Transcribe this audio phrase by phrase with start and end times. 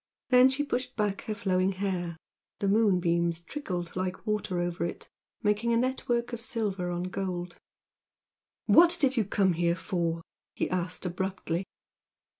[0.29, 2.17] Then she pushed back her flowing hair,
[2.59, 5.07] the moonbeams trickled like water over it,
[5.43, 7.59] making a network of silver on gold.
[8.65, 10.23] "What did you come here for?"
[10.55, 11.65] he asked, abruptly.